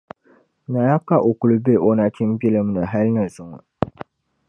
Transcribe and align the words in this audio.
Naya 0.71 0.97
ka 1.07 1.15
o 1.29 1.31
kuli 1.39 1.57
be 1.65 1.73
o 1.87 1.89
nachimbilim 1.97 2.67
ni 2.75 2.81
hali 2.91 3.09
ni 3.15 3.23
zuŋɔ. 3.35 3.57